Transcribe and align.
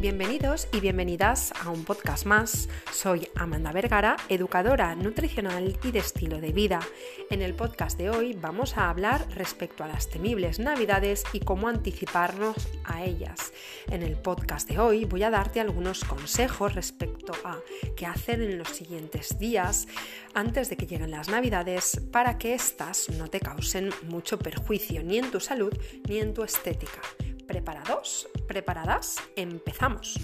Bienvenidos 0.00 0.68
y 0.72 0.78
bienvenidas 0.78 1.52
a 1.60 1.70
un 1.70 1.84
podcast 1.84 2.24
más. 2.24 2.68
Soy 2.92 3.26
Amanda 3.34 3.72
Vergara, 3.72 4.16
educadora 4.28 4.94
nutricional 4.94 5.76
y 5.82 5.90
de 5.90 5.98
estilo 5.98 6.40
de 6.40 6.52
vida. 6.52 6.78
En 7.30 7.42
el 7.42 7.52
podcast 7.52 7.98
de 7.98 8.08
hoy 8.08 8.32
vamos 8.40 8.76
a 8.76 8.90
hablar 8.90 9.26
respecto 9.34 9.82
a 9.82 9.88
las 9.88 10.08
temibles 10.08 10.60
navidades 10.60 11.24
y 11.32 11.40
cómo 11.40 11.66
anticiparnos 11.66 12.68
a 12.84 13.02
ellas. 13.02 13.52
En 13.90 14.04
el 14.04 14.14
podcast 14.14 14.68
de 14.68 14.78
hoy 14.78 15.04
voy 15.04 15.24
a 15.24 15.30
darte 15.30 15.58
algunos 15.58 16.04
consejos 16.04 16.76
respecto 16.76 17.32
a 17.44 17.58
qué 17.96 18.06
hacer 18.06 18.40
en 18.40 18.56
los 18.56 18.68
siguientes 18.68 19.36
días 19.40 19.88
antes 20.32 20.70
de 20.70 20.76
que 20.76 20.86
lleguen 20.86 21.10
las 21.10 21.28
navidades 21.28 22.00
para 22.12 22.38
que 22.38 22.54
éstas 22.54 23.08
no 23.18 23.26
te 23.26 23.40
causen 23.40 23.90
mucho 24.04 24.38
perjuicio 24.38 25.02
ni 25.02 25.18
en 25.18 25.32
tu 25.32 25.40
salud 25.40 25.76
ni 26.08 26.20
en 26.20 26.34
tu 26.34 26.44
estética. 26.44 27.00
¿Preparados? 27.48 28.28
¿Preparadas? 28.46 29.16
Empezamos. 29.34 30.20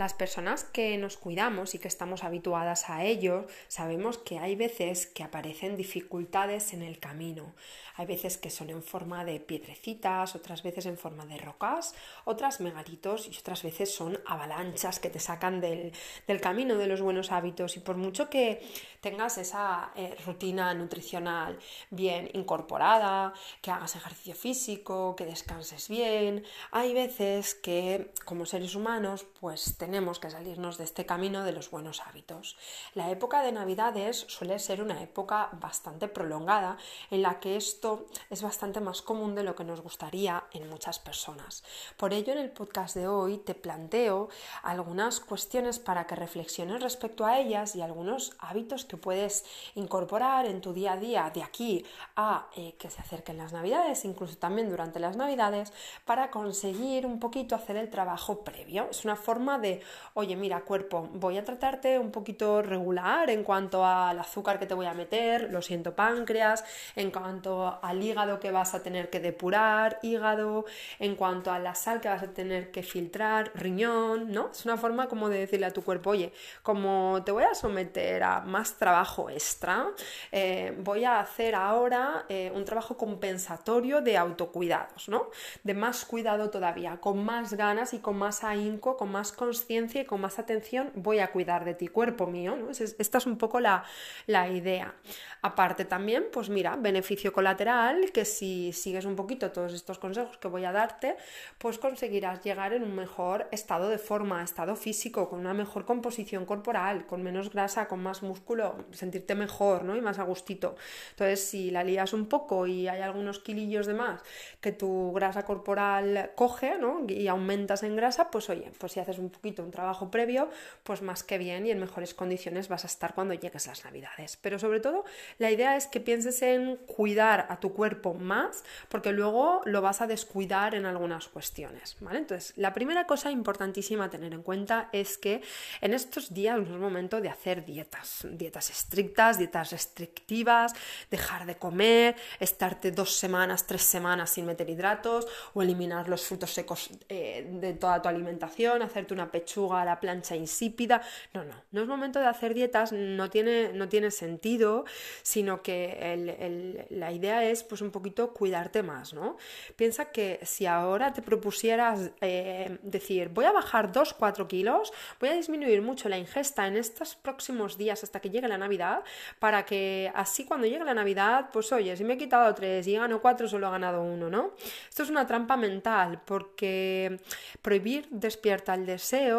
Las 0.00 0.14
personas 0.14 0.64
que 0.64 0.96
nos 0.96 1.18
cuidamos 1.18 1.74
y 1.74 1.78
que 1.78 1.86
estamos 1.86 2.24
habituadas 2.24 2.88
a 2.88 3.04
ello, 3.04 3.46
sabemos 3.68 4.16
que 4.16 4.38
hay 4.38 4.56
veces 4.56 5.06
que 5.06 5.22
aparecen 5.22 5.76
dificultades 5.76 6.72
en 6.72 6.80
el 6.80 6.98
camino. 6.98 7.54
Hay 7.96 8.06
veces 8.06 8.38
que 8.38 8.48
son 8.48 8.70
en 8.70 8.82
forma 8.82 9.26
de 9.26 9.40
piedrecitas, 9.40 10.34
otras 10.34 10.62
veces 10.62 10.86
en 10.86 10.96
forma 10.96 11.26
de 11.26 11.36
rocas, 11.36 11.94
otras 12.24 12.62
megaritos 12.62 13.28
y 13.28 13.36
otras 13.36 13.62
veces 13.62 13.94
son 13.94 14.18
avalanchas 14.24 15.00
que 15.00 15.10
te 15.10 15.20
sacan 15.20 15.60
del, 15.60 15.92
camino 16.40 16.78
de 16.78 16.86
los 16.86 17.02
buenos 17.02 17.30
hábitos. 17.30 17.76
Y 17.76 17.80
por 17.80 17.98
mucho 17.98 18.30
que 18.30 18.66
tengas 19.02 19.36
esa 19.36 19.92
eh, 19.96 20.16
rutina 20.24 20.72
nutricional 20.72 21.58
bien 21.90 22.30
incorporada, 22.32 23.34
que 23.60 23.70
hagas 23.70 23.96
ejercicio 23.96 24.34
físico, 24.34 25.14
que 25.14 25.26
descanses 25.26 25.90
bien, 25.90 26.42
hay 26.70 26.94
veces 26.94 27.54
que 27.54 28.12
como 28.24 28.46
seres 28.46 28.74
humanos 28.74 29.26
pues 29.40 29.76
que 29.90 30.30
salirnos 30.30 30.78
de 30.78 30.84
este 30.84 31.04
camino 31.04 31.44
de 31.44 31.52
los 31.52 31.70
buenos 31.70 32.00
hábitos. 32.00 32.56
La 32.94 33.10
época 33.10 33.42
de 33.42 33.50
Navidades 33.50 34.24
suele 34.28 34.58
ser 34.60 34.82
una 34.82 35.02
época 35.02 35.50
bastante 35.60 36.06
prolongada 36.06 36.76
en 37.10 37.22
la 37.22 37.40
que 37.40 37.56
esto 37.56 38.06
es 38.30 38.40
bastante 38.40 38.80
más 38.80 39.02
común 39.02 39.34
de 39.34 39.42
lo 39.42 39.56
que 39.56 39.64
nos 39.64 39.80
gustaría 39.80 40.44
en 40.52 40.70
muchas 40.70 41.00
personas. 41.00 41.64
Por 41.96 42.12
ello, 42.12 42.32
en 42.32 42.38
el 42.38 42.50
podcast 42.50 42.94
de 42.94 43.08
hoy 43.08 43.38
te 43.38 43.54
planteo 43.54 44.28
algunas 44.62 45.18
cuestiones 45.18 45.80
para 45.80 46.06
que 46.06 46.14
reflexiones 46.14 46.82
respecto 46.82 47.26
a 47.26 47.38
ellas 47.38 47.74
y 47.74 47.82
algunos 47.82 48.36
hábitos 48.38 48.84
que 48.84 48.96
puedes 48.96 49.44
incorporar 49.74 50.46
en 50.46 50.60
tu 50.60 50.72
día 50.72 50.92
a 50.92 50.96
día 50.96 51.30
de 51.34 51.42
aquí 51.42 51.84
a 52.14 52.48
eh, 52.56 52.76
que 52.78 52.90
se 52.90 53.00
acerquen 53.00 53.38
las 53.38 53.52
navidades, 53.52 54.04
incluso 54.04 54.38
también 54.38 54.70
durante 54.70 55.00
las 55.00 55.16
navidades, 55.16 55.72
para 56.04 56.30
conseguir 56.30 57.06
un 57.06 57.18
poquito 57.18 57.56
hacer 57.56 57.76
el 57.76 57.90
trabajo 57.90 58.44
previo. 58.44 58.88
Es 58.90 59.04
una 59.04 59.16
forma 59.16 59.58
de, 59.58 59.79
oye, 60.14 60.36
mira, 60.36 60.60
cuerpo, 60.62 61.08
voy 61.14 61.38
a 61.38 61.44
tratarte 61.44 61.98
un 61.98 62.10
poquito 62.10 62.62
regular 62.62 63.30
en 63.30 63.44
cuanto 63.44 63.84
al 63.84 64.18
azúcar 64.18 64.58
que 64.58 64.66
te 64.66 64.74
voy 64.74 64.86
a 64.86 64.94
meter, 64.94 65.50
lo 65.52 65.62
siento 65.62 65.94
páncreas, 65.94 66.64
en 66.96 67.10
cuanto 67.10 67.78
al 67.82 68.02
hígado 68.02 68.40
que 68.40 68.50
vas 68.50 68.74
a 68.74 68.82
tener 68.82 69.10
que 69.10 69.20
depurar, 69.20 69.98
hígado, 70.02 70.64
en 70.98 71.16
cuanto 71.16 71.52
a 71.52 71.58
la 71.58 71.74
sal 71.74 72.00
que 72.00 72.08
vas 72.08 72.22
a 72.22 72.32
tener 72.32 72.70
que 72.70 72.82
filtrar, 72.82 73.52
riñón, 73.54 74.32
¿no? 74.32 74.50
Es 74.50 74.64
una 74.64 74.76
forma 74.76 75.08
como 75.08 75.28
de 75.28 75.38
decirle 75.38 75.66
a 75.66 75.72
tu 75.72 75.82
cuerpo, 75.82 76.10
oye, 76.10 76.32
como 76.62 77.22
te 77.24 77.32
voy 77.32 77.44
a 77.44 77.54
someter 77.54 78.22
a 78.22 78.40
más 78.40 78.74
trabajo 78.74 79.30
extra, 79.30 79.86
eh, 80.32 80.74
voy 80.78 81.04
a 81.04 81.20
hacer 81.20 81.54
ahora 81.54 82.24
eh, 82.28 82.50
un 82.54 82.64
trabajo 82.64 82.96
compensatorio 82.96 84.00
de 84.00 84.16
autocuidados, 84.16 85.08
¿no? 85.08 85.30
De 85.64 85.74
más 85.74 86.04
cuidado 86.04 86.50
todavía, 86.50 86.98
con 87.00 87.24
más 87.24 87.54
ganas 87.54 87.94
y 87.94 88.00
con 88.00 88.16
más 88.16 88.44
ahínco, 88.44 88.96
con 88.96 89.10
más 89.10 89.32
conciencia 89.32 89.69
y 89.70 90.04
con 90.04 90.20
más 90.20 90.38
atención, 90.38 90.90
voy 90.94 91.20
a 91.20 91.30
cuidar 91.30 91.64
de 91.64 91.74
ti, 91.74 91.86
cuerpo 91.86 92.26
mío, 92.26 92.56
¿no? 92.56 92.70
Esta 92.70 93.18
es 93.18 93.26
un 93.26 93.38
poco 93.38 93.60
la, 93.60 93.84
la 94.26 94.48
idea. 94.48 94.94
Aparte 95.42 95.84
también, 95.84 96.26
pues 96.32 96.48
mira, 96.48 96.74
beneficio 96.76 97.32
colateral 97.32 98.10
que 98.12 98.24
si 98.24 98.72
sigues 98.72 99.04
un 99.04 99.14
poquito 99.14 99.52
todos 99.52 99.72
estos 99.72 99.98
consejos 99.98 100.38
que 100.38 100.48
voy 100.48 100.64
a 100.64 100.72
darte, 100.72 101.16
pues 101.58 101.78
conseguirás 101.78 102.42
llegar 102.42 102.72
en 102.72 102.82
un 102.82 102.94
mejor 102.94 103.46
estado 103.52 103.88
de 103.88 103.98
forma, 103.98 104.42
estado 104.42 104.74
físico, 104.74 105.28
con 105.28 105.38
una 105.38 105.54
mejor 105.54 105.84
composición 105.84 106.44
corporal, 106.46 107.06
con 107.06 107.22
menos 107.22 107.50
grasa, 107.50 107.86
con 107.86 108.02
más 108.02 108.22
músculo, 108.22 108.86
sentirte 108.90 109.34
mejor, 109.34 109.84
¿no? 109.84 109.96
Y 109.96 110.00
más 110.00 110.18
a 110.18 110.24
gustito. 110.24 110.74
Entonces, 111.10 111.44
si 111.44 111.70
la 111.70 111.84
lías 111.84 112.12
un 112.12 112.26
poco 112.26 112.66
y 112.66 112.88
hay 112.88 113.00
algunos 113.02 113.38
kilillos 113.38 113.86
de 113.86 113.94
más 113.94 114.22
que 114.60 114.72
tu 114.72 115.12
grasa 115.12 115.44
corporal 115.44 116.32
coge, 116.34 116.76
¿no? 116.78 117.04
Y 117.08 117.28
aumentas 117.28 117.82
en 117.82 117.96
grasa, 117.96 118.30
pues 118.30 118.50
oye, 118.50 118.72
pues 118.78 118.92
si 118.92 119.00
haces 119.00 119.18
un 119.18 119.30
poquito 119.30 119.49
un 119.58 119.70
trabajo 119.70 120.10
previo, 120.10 120.50
pues 120.82 121.02
más 121.02 121.22
que 121.22 121.38
bien 121.38 121.66
y 121.66 121.70
en 121.70 121.80
mejores 121.80 122.14
condiciones 122.14 122.68
vas 122.68 122.84
a 122.84 122.86
estar 122.86 123.14
cuando 123.14 123.34
llegues 123.34 123.66
las 123.66 123.84
navidades. 123.84 124.38
Pero 124.40 124.58
sobre 124.58 124.80
todo, 124.80 125.04
la 125.38 125.50
idea 125.50 125.76
es 125.76 125.86
que 125.86 126.00
pienses 126.00 126.42
en 126.42 126.76
cuidar 126.86 127.46
a 127.48 127.60
tu 127.60 127.72
cuerpo 127.72 128.14
más, 128.14 128.64
porque 128.88 129.12
luego 129.12 129.62
lo 129.64 129.82
vas 129.82 130.00
a 130.00 130.06
descuidar 130.06 130.74
en 130.74 130.86
algunas 130.86 131.28
cuestiones, 131.28 131.96
¿vale? 132.00 132.18
Entonces, 132.18 132.52
la 132.56 132.72
primera 132.72 133.06
cosa 133.06 133.30
importantísima 133.30 134.04
a 134.04 134.10
tener 134.10 134.32
en 134.32 134.42
cuenta 134.42 134.88
es 134.92 135.18
que 135.18 135.42
en 135.80 135.94
estos 135.94 136.32
días 136.32 136.58
no 136.58 136.74
es 136.74 136.80
momento 136.80 137.20
de 137.20 137.28
hacer 137.28 137.64
dietas, 137.64 138.26
dietas 138.30 138.70
estrictas, 138.70 139.38
dietas 139.38 139.70
restrictivas, 139.72 140.74
dejar 141.10 141.46
de 141.46 141.56
comer, 141.56 142.16
estarte 142.38 142.90
dos 142.90 143.16
semanas, 143.16 143.66
tres 143.66 143.82
semanas 143.82 144.30
sin 144.30 144.46
meter 144.46 144.68
hidratos 144.68 145.26
o 145.54 145.62
eliminar 145.62 146.08
los 146.08 146.26
frutos 146.26 146.52
secos 146.52 146.90
eh, 147.08 147.46
de 147.50 147.74
toda 147.74 148.00
tu 148.02 148.08
alimentación, 148.08 148.82
hacerte 148.82 149.14
una 149.14 149.30
a 149.76 149.84
la 149.84 150.00
plancha 150.00 150.36
insípida. 150.36 151.02
No, 151.34 151.44
no, 151.44 151.54
no 151.72 151.82
es 151.82 151.88
momento 151.88 152.20
de 152.20 152.26
hacer 152.26 152.54
dietas, 152.54 152.92
no 152.92 153.30
tiene, 153.30 153.72
no 153.72 153.88
tiene 153.88 154.10
sentido, 154.10 154.84
sino 155.22 155.62
que 155.62 156.86
la 156.90 157.12
idea 157.12 157.44
es 157.44 157.64
pues 157.64 157.80
un 157.80 157.90
poquito 157.90 158.32
cuidarte 158.32 158.82
más, 158.82 159.12
¿no? 159.14 159.36
Piensa 159.76 160.12
que 160.12 160.40
si 160.42 160.66
ahora 160.66 161.12
te 161.12 161.22
propusieras 161.22 162.10
eh, 162.20 162.78
decir 162.82 163.28
voy 163.28 163.44
a 163.44 163.52
bajar 163.52 163.92
2-4 163.92 164.46
kilos, 164.46 164.92
voy 165.18 165.30
a 165.30 165.34
disminuir 165.34 165.82
mucho 165.82 166.08
la 166.08 166.18
ingesta 166.18 166.66
en 166.66 166.76
estos 166.76 167.14
próximos 167.14 167.76
días 167.76 168.02
hasta 168.04 168.20
que 168.20 168.30
llegue 168.30 168.48
la 168.48 168.58
Navidad, 168.58 169.02
para 169.38 169.64
que 169.64 170.10
así 170.14 170.44
cuando 170.44 170.66
llegue 170.66 170.84
la 170.84 170.94
Navidad, 170.94 171.50
pues 171.52 171.72
oye, 171.72 171.96
si 171.96 172.04
me 172.04 172.14
he 172.14 172.18
quitado 172.18 172.54
3 172.54 172.86
y 172.86 172.94
gano 172.94 173.20
4, 173.20 173.48
solo 173.48 173.68
he 173.68 173.70
ganado 173.70 174.02
1, 174.02 174.30
¿no? 174.30 174.52
Esto 174.88 175.02
es 175.02 175.10
una 175.10 175.26
trampa 175.26 175.56
mental 175.56 176.20
porque 176.24 177.20
prohibir 177.62 178.06
despierta 178.10 178.74
el 178.74 178.86
deseo 178.86 179.29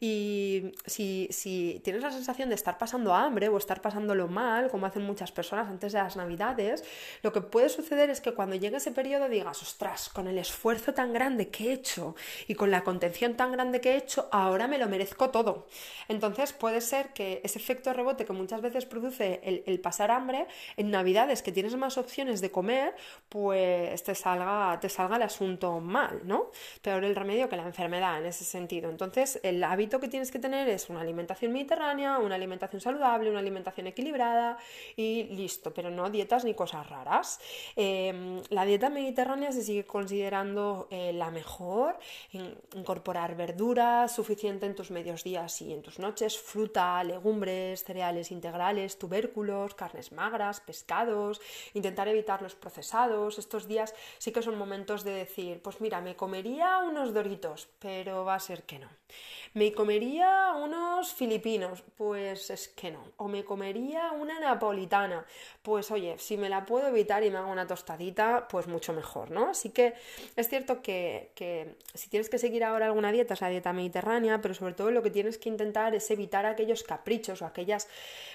y 0.00 0.72
si, 0.84 1.28
si 1.30 1.80
tienes 1.84 2.02
la 2.02 2.10
sensación 2.10 2.48
de 2.48 2.54
estar 2.54 2.78
pasando 2.78 3.14
hambre 3.14 3.48
o 3.48 3.56
estar 3.56 3.80
pasándolo 3.80 4.28
mal, 4.28 4.70
como 4.70 4.86
hacen 4.86 5.02
muchas 5.02 5.32
personas 5.32 5.68
antes 5.68 5.92
de 5.92 5.98
las 5.98 6.16
Navidades, 6.16 6.84
lo 7.22 7.32
que 7.32 7.40
puede 7.40 7.68
suceder 7.68 8.10
es 8.10 8.20
que 8.20 8.34
cuando 8.34 8.56
llegue 8.56 8.76
ese 8.76 8.92
periodo 8.92 9.28
digas, 9.28 9.62
ostras, 9.62 10.08
con 10.08 10.28
el 10.28 10.38
esfuerzo 10.38 10.94
tan 10.94 11.12
grande 11.12 11.48
que 11.48 11.70
he 11.70 11.72
hecho 11.72 12.14
y 12.46 12.54
con 12.54 12.70
la 12.70 12.82
contención 12.84 13.34
tan 13.34 13.52
grande 13.52 13.80
que 13.80 13.92
he 13.92 13.96
hecho, 13.96 14.28
ahora 14.32 14.66
me 14.66 14.78
lo 14.78 14.88
merezco 14.88 15.30
todo. 15.30 15.66
Entonces 16.08 16.52
puede 16.52 16.80
ser 16.80 17.12
que 17.12 17.40
ese 17.44 17.58
efecto 17.58 17.92
rebote 17.92 18.24
que 18.24 18.32
muchas 18.32 18.60
veces 18.60 18.86
produce 18.86 19.40
el, 19.42 19.80
pasar 19.80 20.10
hambre, 20.10 20.46
en 20.76 20.90
Navidades 20.90 21.42
que 21.42 21.52
tienes 21.52 21.74
más 21.76 21.98
opciones 21.98 22.40
de 22.40 22.50
comer, 22.50 22.94
pues 23.28 24.02
te 24.02 24.14
salga, 24.14 24.78
te 24.80 24.88
salga 24.88 25.16
el 25.16 25.22
asunto 25.22 25.80
mal, 25.80 26.20
¿no? 26.24 26.50
Peor 26.82 27.04
el 27.04 27.14
remedio 27.14 27.48
que 27.48 27.56
la 27.56 27.64
enfermedad 27.64 28.18
en 28.18 28.26
ese 28.26 28.44
sentido. 28.44 28.90
Entonces 28.90 29.35
el 29.42 29.62
hábito 29.62 30.00
que 30.00 30.08
tienes 30.08 30.30
que 30.30 30.38
tener 30.38 30.68
es 30.68 30.88
una 30.88 31.00
alimentación 31.00 31.52
mediterránea, 31.52 32.18
una 32.18 32.34
alimentación 32.34 32.80
saludable, 32.80 33.30
una 33.30 33.40
alimentación 33.40 33.86
equilibrada 33.86 34.58
y 34.96 35.24
listo, 35.24 35.72
pero 35.72 35.90
no 35.90 36.10
dietas 36.10 36.44
ni 36.44 36.54
cosas 36.54 36.88
raras. 36.88 37.40
Em, 37.74 38.42
la 38.50 38.64
dieta 38.64 38.90
mediterránea 38.90 39.52
se 39.52 39.62
sigue 39.62 39.84
considerando 39.84 40.88
eh, 40.90 41.12
la 41.12 41.30
mejor, 41.30 41.98
incorporar 42.32 43.36
verduras 43.36 44.14
suficiente 44.14 44.66
en 44.66 44.74
tus 44.74 44.90
medios 44.90 45.24
días 45.24 45.60
y 45.62 45.72
en 45.72 45.82
tus 45.82 45.98
noches, 45.98 46.38
fruta, 46.38 47.02
legumbres, 47.04 47.84
cereales 47.84 48.30
integrales, 48.30 48.98
tubérculos, 48.98 49.74
carnes 49.74 50.12
magras, 50.12 50.60
pescados, 50.60 51.40
intentar 51.74 52.08
evitar 52.08 52.42
los 52.42 52.54
procesados. 52.54 53.38
Estos 53.38 53.66
días 53.66 53.94
sí 54.18 54.32
que 54.32 54.42
son 54.42 54.58
momentos 54.58 55.04
de 55.04 55.12
decir, 55.12 55.60
pues 55.62 55.80
mira, 55.80 56.00
me 56.00 56.16
comería 56.16 56.78
unos 56.78 57.12
doritos, 57.12 57.68
pero 57.78 58.24
va 58.24 58.34
a 58.34 58.40
ser 58.40 58.64
que 58.64 58.78
no. 58.78 58.88
¿Me 59.54 59.72
comería 59.72 60.52
unos 60.54 61.12
filipinos? 61.14 61.82
Pues 61.96 62.50
es 62.50 62.68
que 62.68 62.90
no. 62.90 63.02
¿O 63.16 63.28
me 63.28 63.44
comería 63.44 64.12
una 64.12 64.38
napolitana? 64.38 65.24
Pues 65.62 65.90
oye, 65.90 66.16
si 66.18 66.36
me 66.36 66.48
la 66.48 66.64
puedo 66.64 66.88
evitar 66.88 67.24
y 67.24 67.30
me 67.30 67.38
hago 67.38 67.50
una 67.50 67.66
tostadita, 67.66 68.46
pues 68.48 68.66
mucho 68.66 68.92
mejor, 68.92 69.30
¿no? 69.30 69.50
Así 69.50 69.70
que 69.70 69.94
es 70.36 70.48
cierto 70.48 70.82
que, 70.82 71.30
que 71.34 71.76
si 71.94 72.08
tienes 72.08 72.28
que 72.28 72.38
seguir 72.38 72.64
ahora 72.64 72.86
alguna 72.86 73.12
dieta, 73.12 73.34
es 73.34 73.40
la 73.40 73.48
dieta 73.48 73.72
mediterránea, 73.72 74.40
pero 74.40 74.54
sobre 74.54 74.74
todo 74.74 74.90
lo 74.90 75.02
que 75.02 75.10
tienes 75.10 75.38
que 75.38 75.48
intentar 75.48 75.94
es 75.94 76.10
evitar 76.10 76.46
aquellos 76.46 76.82
caprichos 76.82 77.42
o 77.42 77.46
aquellos 77.46 77.86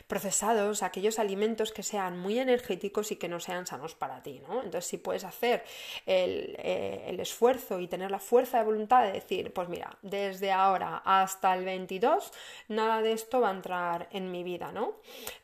procesados, 0.08 0.84
aquellos 0.84 1.20
alimentos 1.20 1.72
que 1.72 1.84
sean 1.84 2.18
muy 2.18 2.40
energéticos 2.40 3.12
y 3.12 3.16
que 3.16 3.30
no 3.30 3.40
sean 3.40 3.68
sanos 3.68 3.96
para 3.96 4.24
ti, 4.24 4.42
¿no? 4.48 4.56
Entonces, 4.56 4.86
si 4.86 4.98
puedes 4.98 5.24
hacer 5.24 5.64
el, 6.06 6.56
eh, 6.60 7.06
el 7.08 7.20
esfuerzo 7.20 7.80
y 7.80 7.88
tener 7.88 8.12
la 8.12 8.20
fuerza 8.20 8.58
de 8.58 8.66
voluntad 8.66 9.04
de 9.04 9.14
decir, 9.14 9.54
pues 9.54 9.70
mira, 9.70 9.98
desde 10.02 10.52
ahora 10.52 10.81
hasta 10.82 11.54
el 11.56 11.66
22, 11.66 12.32
nada 12.68 13.02
de 13.02 13.14
esto 13.14 13.42
va 13.42 13.50
a 13.50 13.54
entrar 13.54 14.10
en 14.12 14.32
mi 14.32 14.44
vida, 14.44 14.72
¿no? 14.72 14.94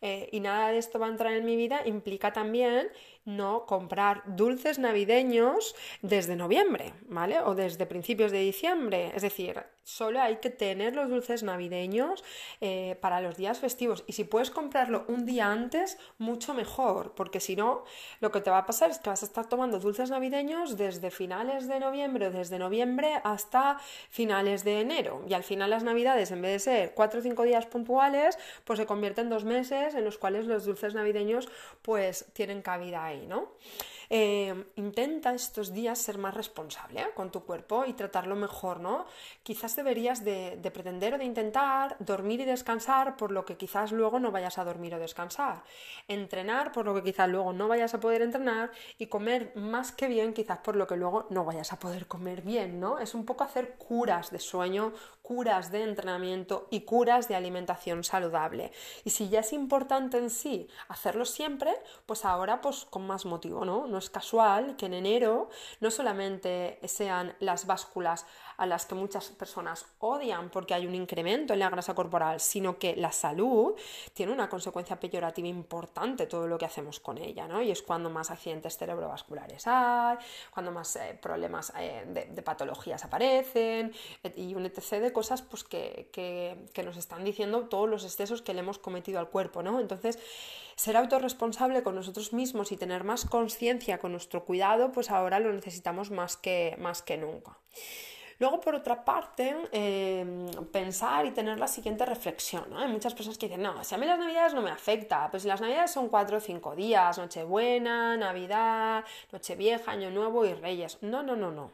Eh, 0.02 0.30
y 0.32 0.40
nada 0.40 0.72
de 0.72 0.78
esto 0.78 1.00
va 1.00 1.08
a 1.08 1.10
entrar 1.10 1.34
en 1.34 1.46
mi 1.46 1.56
vida 1.56 1.82
implica 1.86 2.34
también 2.34 2.90
no 3.28 3.66
comprar 3.66 4.24
dulces 4.26 4.80
navideños 4.80 5.76
desde 6.02 6.36
noviembre, 6.36 6.94
¿vale? 7.08 7.42
O 7.42 7.56
desde 7.56 7.86
principios 7.86 8.32
de 8.32 8.40
diciembre. 8.40 9.12
Es 9.14 9.22
decir, 9.22 9.64
solo 9.84 10.22
hay 10.22 10.38
que 10.38 10.50
tener 10.50 10.96
los 10.96 11.10
dulces 11.10 11.44
navideños 11.44 12.24
eh, 12.62 12.98
para 13.02 13.22
los 13.22 13.36
días 13.36 13.60
festivos. 13.60 14.06
Y 14.08 14.14
si 14.14 14.24
puedes 14.24 14.50
comprarlo 14.50 15.06
un 15.08 15.26
día 15.26 15.52
antes, 15.52 15.98
mucho 16.18 16.54
mejor, 16.54 17.14
porque 17.16 17.40
si 17.40 17.56
no, 17.56 17.84
lo 18.22 18.32
que 18.32 18.42
te 18.42 18.50
va 18.50 18.60
a 18.60 18.66
pasar 18.66 18.92
es 18.92 19.00
que 19.00 19.10
vas 19.10 19.24
a 19.24 19.26
estar 19.26 19.48
tomando 19.48 19.80
dulces 19.80 20.10
navideños 20.10 20.78
desde 20.78 21.12
finales 21.12 21.68
de 21.68 21.80
noviembre 21.80 22.28
o 22.28 22.32
desde 22.32 22.60
noviembre 22.60 23.22
hasta 23.24 23.78
finales 24.10 24.64
de 24.64 24.82
enero. 24.82 25.24
Y 25.28 25.34
al 25.34 25.44
final 25.44 25.70
las 25.70 25.84
navidades, 25.84 26.32
en 26.32 26.42
vez 26.42 26.52
de 26.54 26.60
ser 26.60 26.94
cuatro 26.94 27.20
o 27.20 27.24
cinco 27.24 27.44
días 27.44 27.66
puntuales, 27.66 28.38
pues 28.64 28.80
se 28.80 28.86
convierten 28.86 29.18
en 29.26 29.30
dos 29.30 29.44
meses 29.44 29.96
en 29.96 30.06
los 30.06 30.18
cuales 30.18 30.46
los 30.46 30.66
dulces 30.66 30.94
navideños 30.94 31.50
pues 31.82 32.26
tienen 32.34 32.62
cabida 32.62 33.06
ahí, 33.06 33.17
¿no? 33.28 33.52
Eh, 34.10 34.72
intenta 34.76 35.34
estos 35.34 35.74
días 35.74 36.00
ser 36.00 36.18
más 36.18 36.34
responsable 36.34 37.06
con 37.14 37.32
tu 37.32 37.44
cuerpo 37.44 37.86
y 37.86 37.94
tratarlo 37.94 38.36
mejor, 38.36 38.80
¿no? 38.80 39.06
Quizás 39.44 39.76
deberías 39.76 40.24
de, 40.24 40.60
pretender 40.74 41.16
o 41.16 41.18
de 41.18 41.26
intentar 41.26 41.98
dormir 42.00 42.40
y 42.42 42.46
descansar 42.46 43.18
por 43.18 43.32
lo 43.32 43.46
que 43.46 43.58
quizás 43.58 43.92
luego 43.92 44.20
no 44.20 44.32
vayas 44.32 44.58
a 44.58 44.64
dormir 44.64 44.96
o 44.96 45.00
descansar. 45.00 45.64
Entrenar 46.08 46.72
por 46.72 46.86
lo 46.86 46.94
que 46.94 47.04
quizás 47.04 47.28
luego 47.28 47.52
no 47.54 47.68
vayas 47.68 47.94
a 47.94 48.00
poder 48.00 48.22
entrenar 48.22 48.72
y 48.98 49.08
comer 49.08 49.52
más 49.56 49.92
que 49.92 50.08
bien 50.08 50.34
quizás 50.34 50.60
por 50.60 50.76
lo 50.76 50.88
que 50.88 50.96
luego 50.96 51.28
no 51.30 51.44
vayas 51.44 51.74
a 51.74 51.80
poder 51.80 52.08
comer 52.08 52.42
bien, 52.42 52.80
¿no? 52.80 53.00
Es 53.00 53.14
un 53.14 53.26
poco 53.26 53.44
hacer 53.44 53.76
curas 53.76 54.32
de 54.32 54.40
sueño, 54.40 54.94
curas 55.22 55.72
de 55.72 55.84
entrenamiento 55.84 56.68
y 56.72 56.82
curas 56.82 57.28
de 57.28 57.36
alimentación 57.36 58.04
saludable. 58.04 58.72
Y 59.04 59.10
si 59.10 59.28
ya 59.28 59.42
es 59.42 59.52
importante 59.52 60.18
en 60.18 60.30
sí 60.30 60.70
hacerlo 60.88 61.26
siempre, 61.26 61.74
pues 62.06 62.24
ahora 62.24 62.62
pues 62.62 62.86
con 62.86 63.06
más 63.06 63.26
motivo, 63.26 63.66
¿no? 63.66 63.97
No 63.98 64.00
es 64.00 64.12
casual 64.12 64.76
que 64.76 64.86
en 64.86 64.94
enero 64.94 65.50
no 65.80 65.90
solamente 65.90 66.80
sean 66.84 67.36
las 67.40 67.66
básculas 67.66 68.28
a 68.58 68.66
las 68.66 68.86
que 68.86 68.96
muchas 68.96 69.30
personas 69.30 69.86
odian 70.00 70.50
porque 70.50 70.74
hay 70.74 70.88
un 70.88 70.96
incremento 70.96 71.54
en 71.54 71.60
la 71.60 71.70
grasa 71.70 71.94
corporal, 71.94 72.40
sino 72.40 72.78
que 72.78 72.96
la 72.96 73.12
salud 73.12 73.76
tiene 74.14 74.32
una 74.32 74.50
consecuencia 74.50 75.00
peyorativa 75.00 75.48
importante 75.48 76.26
todo 76.26 76.48
lo 76.48 76.58
que 76.58 76.66
hacemos 76.66 77.00
con 77.00 77.18
ella, 77.18 77.48
¿no? 77.48 77.62
Y 77.62 77.72
es 77.72 77.82
cuando 77.82 78.10
más 78.10 78.32
accidentes 78.32 78.78
cerebrovasculares 78.78 79.64
hay, 79.68 80.18
cuando 80.52 80.72
más 80.72 80.96
eh, 80.96 81.18
problemas 81.22 81.72
eh, 81.78 82.06
de, 82.08 82.42
patologías 82.42 83.04
aparecen 83.04 83.94
y 84.36 84.56
un 84.56 84.66
etc. 84.66 85.02
de 85.02 85.14
cosas 85.14 85.42
pues, 85.42 85.64
que, 85.64 86.10
que, 86.12 86.84
nos 86.84 86.98
están 86.98 87.24
diciendo 87.26 87.68
todos 87.68 87.90
los 87.90 88.06
excesos 88.06 88.42
que 88.42 88.54
le 88.54 88.62
hemos 88.62 88.80
cometido 88.80 89.20
al 89.20 89.30
cuerpo, 89.30 89.62
¿no? 89.62 89.80
Entonces, 89.80 90.18
ser 90.76 90.96
autorresponsable 90.96 91.84
con 91.84 91.96
nosotros 91.96 92.34
mismos 92.34 92.72
y 92.72 92.78
tener 92.78 93.04
más 93.04 93.26
conciencia 93.26 94.00
con 94.00 94.12
nuestro 94.14 94.46
cuidado, 94.46 94.92
pues 94.92 95.12
ahora 95.12 95.40
lo 95.40 95.52
necesitamos 95.52 96.12
más 96.12 96.38
que, 96.38 96.76
más 96.80 97.02
que 97.02 97.18
nunca. 97.18 97.58
Luego, 98.40 98.60
por 98.60 98.76
otra 98.76 99.04
parte, 99.04 99.56
em, 99.72 100.46
pensar 100.72 101.26
y 101.26 101.32
tener 101.32 101.58
la 101.58 101.68
siguiente 101.68 102.06
reflexión. 102.06 102.66
Hay 102.76 102.88
muchas 102.88 103.16
personas 103.16 103.38
que 103.38 103.48
dicen, 103.48 103.64
no, 103.64 103.84
si 103.84 103.96
a 103.96 103.98
mí 103.98 104.06
las 104.06 104.20
navidades 104.20 104.54
no 104.54 104.62
me 104.62 104.70
afecta, 104.70 105.30
pues 105.32 105.44
las 105.46 105.60
navidades 105.60 105.92
son 105.92 106.08
cuatro 106.10 106.38
o 106.38 106.40
cinco 106.40 106.76
días, 106.76 107.18
Nochebuena, 107.18 108.16
Navidad, 108.16 109.04
Nochevieja, 109.32 109.92
Año 109.92 110.12
Nuevo 110.12 110.46
y 110.46 110.54
Reyes. 110.54 111.00
No, 111.02 111.24
no, 111.24 111.36
no, 111.36 111.50
no. 111.50 111.72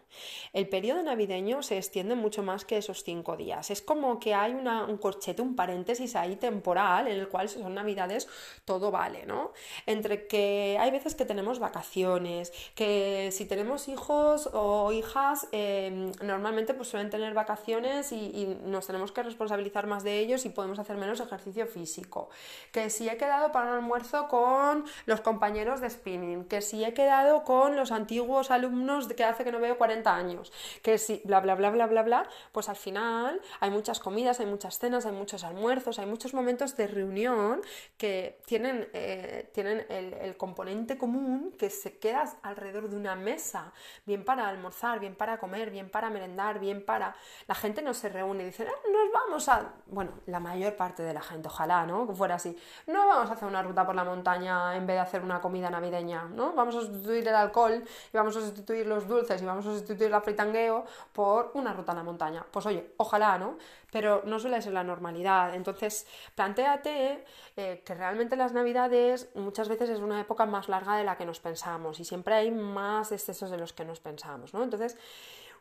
El 0.53 0.69
periodo 0.69 1.03
navideño 1.03 1.63
se 1.63 1.77
extiende 1.77 2.15
mucho 2.15 2.43
más 2.43 2.63
que 2.63 2.77
esos 2.77 3.03
cinco 3.03 3.35
días. 3.35 3.69
Es 3.69 3.81
como 3.81 4.19
que 4.19 4.33
hay 4.33 4.53
un 4.53 4.97
corchete, 4.97 5.41
un 5.41 5.55
paréntesis 5.55 6.15
ahí 6.15 6.37
temporal 6.37 7.07
en 7.07 7.19
el 7.19 7.27
cual 7.27 7.49
si 7.49 7.59
son 7.59 7.73
navidades 7.73 8.29
todo 8.63 8.89
vale, 8.89 9.25
¿no? 9.25 9.51
Entre 9.85 10.27
que 10.27 10.77
hay 10.79 10.91
veces 10.91 11.15
que 11.15 11.25
tenemos 11.25 11.59
vacaciones, 11.59 12.53
que 12.73 13.29
si 13.33 13.45
tenemos 13.45 13.89
hijos 13.89 14.49
o 14.53 14.91
hijas, 14.93 15.47
em, 15.51 16.11
normalmente 16.21 16.52
pues 16.73 16.87
suelen 16.87 17.09
tener 17.09 17.33
vacaciones 17.33 18.11
y, 18.11 18.57
nos 18.65 18.87
tenemos 18.87 19.11
que 19.11 19.23
responsabilizar 19.23 19.87
más 19.87 20.03
de 20.03 20.19
ellos 20.19 20.45
y 20.45 20.49
podemos 20.49 20.79
hacer 20.79 20.97
menos 20.97 21.19
ejercicio 21.19 21.65
físico. 21.65 22.29
Que 22.71 22.89
si 22.89 23.09
he 23.09 23.17
quedado 23.17 23.51
para 23.51 23.71
un 23.71 23.77
almuerzo 23.77 24.27
con 24.27 24.85
los 25.05 25.21
compañeros 25.21 25.81
de 25.81 25.89
spinning, 25.89 26.45
que 26.45 26.61
si 26.61 26.83
he 26.83 26.93
quedado 26.93 27.43
con 27.43 27.75
los 27.75 27.91
antiguos 27.91 28.51
alumnos 28.51 29.07
que 29.07 29.23
hace 29.23 29.43
que 29.43 29.51
no 29.51 29.59
veo 29.59 29.77
40 29.77 30.15
años, 30.15 30.51
que 30.81 30.97
si 30.97 31.21
bla 31.25 31.39
bla 31.39 31.55
bla 31.55 31.71
bla 31.71 31.87
bla 31.87 32.03
bla, 32.03 32.29
pues 32.51 32.69
al 32.69 32.75
final 32.75 33.41
hay 33.59 33.71
muchas 33.71 33.99
comidas, 33.99 34.39
hay 34.39 34.45
muchas 34.45 34.77
cenas, 34.77 35.05
hay 35.05 35.13
muchos 35.13 35.43
almuerzos, 35.43 35.99
hay 35.99 36.05
muchos 36.05 36.33
momentos 36.33 36.77
de 36.77 36.87
reunión 36.87 37.61
que 37.97 38.39
tienen, 38.45 38.87
eh, 38.93 39.49
tienen 39.53 39.85
el, 39.89 40.13
el 40.13 40.37
componente 40.37 40.97
común 40.97 41.53
que 41.57 41.69
se 41.69 41.97
queda 41.97 42.31
alrededor 42.43 42.89
de 42.89 42.95
una 42.95 43.15
mesa, 43.15 43.73
bien 44.05 44.23
para 44.23 44.47
almorzar, 44.47 44.99
bien 44.99 45.15
para 45.15 45.37
comer, 45.37 45.71
bien 45.71 45.89
para 45.89 46.09
merendar 46.09 46.42
bien 46.59 46.83
para... 46.85 47.15
La 47.47 47.55
gente 47.55 47.81
no 47.81 47.93
se 47.93 48.09
reúne 48.09 48.43
y 48.43 48.45
dice, 48.47 48.67
ah, 48.67 48.89
nos 48.91 49.11
vamos 49.11 49.49
a... 49.49 49.73
Bueno, 49.87 50.11
la 50.25 50.39
mayor 50.39 50.75
parte 50.75 51.03
de 51.03 51.13
la 51.13 51.21
gente, 51.21 51.47
ojalá, 51.47 51.85
¿no? 51.85 52.07
Que 52.07 52.13
fuera 52.13 52.35
así. 52.35 52.57
No 52.87 53.07
vamos 53.07 53.29
a 53.29 53.33
hacer 53.33 53.47
una 53.47 53.63
ruta 53.63 53.85
por 53.85 53.95
la 53.95 54.03
montaña 54.03 54.75
en 54.75 54.85
vez 54.85 54.95
de 54.95 54.99
hacer 54.99 55.21
una 55.21 55.39
comida 55.41 55.69
navideña, 55.69 56.23
¿no? 56.25 56.53
Vamos 56.53 56.75
a 56.75 56.81
sustituir 56.81 57.27
el 57.27 57.35
alcohol 57.35 57.83
y 58.11 58.17
vamos 58.17 58.35
a 58.35 58.41
sustituir 58.41 58.85
los 58.87 59.07
dulces 59.07 59.41
y 59.41 59.45
vamos 59.45 59.65
a 59.65 59.71
sustituir 59.71 60.11
la 60.11 60.21
fritangueo 60.21 60.85
por 61.13 61.51
una 61.53 61.73
ruta 61.73 61.91
a 61.91 61.95
la 61.95 62.03
montaña. 62.03 62.45
Pues 62.51 62.65
oye, 62.65 62.93
ojalá, 62.97 63.37
¿no? 63.37 63.57
Pero 63.91 64.23
no 64.25 64.39
suele 64.39 64.61
ser 64.61 64.73
la 64.73 64.83
normalidad. 64.83 65.53
Entonces, 65.53 66.07
planteate 66.35 67.23
eh, 67.55 67.83
que 67.85 67.93
realmente 67.93 68.35
las 68.35 68.53
navidades 68.53 69.29
muchas 69.35 69.69
veces 69.69 69.89
es 69.89 69.99
una 69.99 70.19
época 70.19 70.45
más 70.45 70.67
larga 70.67 70.97
de 70.97 71.03
la 71.03 71.17
que 71.17 71.25
nos 71.25 71.39
pensamos 71.39 71.99
y 71.99 72.05
siempre 72.05 72.35
hay 72.35 72.51
más 72.51 73.11
excesos 73.11 73.51
de 73.51 73.57
los 73.57 73.73
que 73.73 73.85
nos 73.85 73.99
pensamos, 73.99 74.53
¿no? 74.53 74.63
Entonces, 74.63 74.97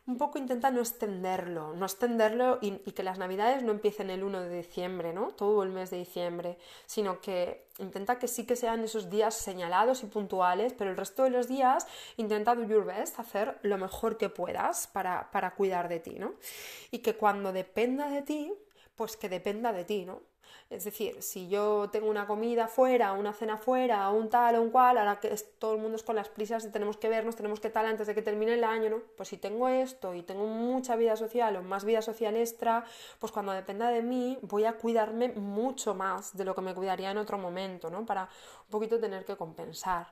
un 0.05 0.17
poco 0.17 0.37
intenta 0.37 0.69
no 0.69 0.81
extenderlo, 0.81 1.73
no 1.75 1.85
extenderlo 1.85 2.59
y, 2.61 2.71
que 2.91 3.03
las 3.03 3.17
navidades 3.17 3.63
no 3.63 3.71
empiecen 3.71 4.09
el 4.09 4.23
1 4.23 4.41
de 4.41 4.57
diciembre, 4.57 5.13
¿no? 5.13 5.29
Todo 5.31 5.63
el 5.63 5.69
mes 5.69 5.91
de 5.91 5.97
diciembre, 5.97 6.57
sino 6.85 7.21
que 7.21 7.69
intenta 7.79 8.19
que 8.19 8.27
sí 8.27 8.45
que 8.45 8.57
sean 8.57 8.83
esos 8.83 9.09
días 9.09 9.33
señalados 9.33 10.03
y 10.03 10.07
puntuales, 10.07 10.73
pero 10.73 10.91
el 10.91 10.97
resto 10.97 11.23
de 11.23 11.29
los 11.29 11.47
días 11.47 11.87
intenta 12.17 12.53
do 12.53 12.65
your 12.65 12.85
best, 12.85 13.17
hacer 13.17 13.59
lo 13.61 13.77
mejor 13.77 14.17
que 14.17 14.29
puedas 14.29 14.87
para, 14.87 15.31
para 15.31 15.55
cuidar 15.55 15.87
de 15.87 15.99
ti, 16.01 16.19
¿no? 16.19 16.33
Y 16.91 16.99
que 16.99 17.15
cuando 17.15 17.53
dependa 17.53 18.09
de 18.09 18.23
ti, 18.23 18.53
pues 18.95 19.15
que 19.15 19.29
dependa 19.29 19.71
de 19.71 19.85
ti, 19.85 20.05
¿no? 20.05 20.32
Es 20.69 20.85
decir, 20.85 21.21
si 21.21 21.47
yo 21.49 21.89
tengo 21.91 22.09
una 22.09 22.25
comida 22.25 22.67
fuera, 22.67 23.13
una 23.13 23.33
cena 23.33 23.57
fuera, 23.57 24.09
un 24.09 24.29
tal 24.29 24.55
o 24.55 24.61
un 24.61 24.69
cual, 24.69 24.97
ahora 24.97 25.19
que 25.19 25.29
todo 25.59 25.75
el 25.75 25.81
mundo 25.81 25.97
es 25.97 26.03
con 26.03 26.15
las 26.15 26.29
prisas 26.29 26.65
y 26.65 26.71
tenemos 26.71 26.97
que 26.97 27.09
vernos, 27.09 27.35
tenemos 27.35 27.59
que 27.59 27.69
tal 27.69 27.85
antes 27.85 28.07
de 28.07 28.15
que 28.15 28.21
termine 28.21 28.55
el 28.55 28.63
año, 28.63 28.89
¿no? 28.89 29.01
Pues 29.15 29.29
si 29.29 29.37
tengo 29.37 29.67
esto 29.67 30.13
y 30.15 30.23
tengo 30.23 30.45
mucha 30.45 30.95
vida 30.95 31.15
social 31.15 31.55
o 31.57 31.61
más 31.61 31.85
vida 31.85 32.01
social 32.01 32.35
extra, 32.35 32.85
pues 33.19 33.31
cuando 33.31 33.51
dependa 33.51 33.89
de 33.89 34.01
mí 34.01 34.39
voy 34.41 34.65
a 34.65 34.73
cuidarme 34.73 35.29
mucho 35.29 35.93
más 35.93 36.35
de 36.35 36.45
lo 36.45 36.55
que 36.55 36.61
me 36.61 36.73
cuidaría 36.73 37.11
en 37.11 37.17
otro 37.17 37.37
momento, 37.37 37.89
¿no? 37.89 38.05
Para 38.05 38.23
un 38.23 38.69
poquito 38.71 38.99
tener 38.99 39.25
que 39.25 39.35
compensar. 39.35 40.07